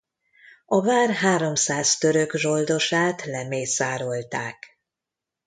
[0.65, 4.79] A vár háromszáz török zsoldosát lemészárolták.